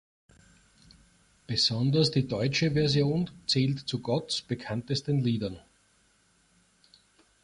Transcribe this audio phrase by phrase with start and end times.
[1.45, 5.59] Besonders die deutsche Version zählt zu Gotts bekanntesten Liedern.